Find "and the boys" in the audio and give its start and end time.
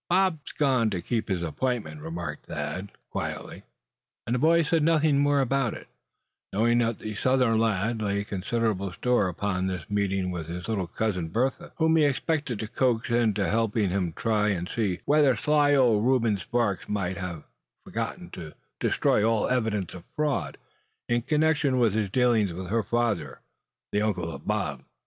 4.25-4.69